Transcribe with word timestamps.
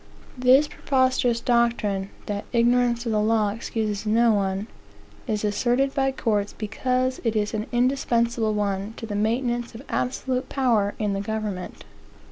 This 0.35 0.67
preposterous 0.67 1.39
doctrine, 1.41 2.09
that 2.25 2.45
"ignorance 2.53 3.05
of 3.05 3.11
the 3.11 3.21
law 3.21 3.49
excuses 3.49 4.03
no 4.03 4.31
one," 4.33 4.65
is 5.27 5.45
asserted 5.45 5.93
by 5.93 6.11
courts 6.11 6.53
because 6.57 7.21
it 7.23 7.35
is 7.35 7.53
an 7.53 7.67
indispensable 7.71 8.55
one 8.55 8.95
to 8.97 9.05
the 9.05 9.13
maintenance 9.13 9.75
of 9.75 9.83
absolute 9.89 10.49
power 10.49 10.95
in 10.97 11.13
the 11.13 11.21
government. 11.21 11.83